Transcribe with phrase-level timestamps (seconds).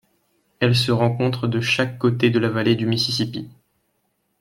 [0.59, 3.51] Elle se rencontre de chaque côté de la vallée du Mississippi.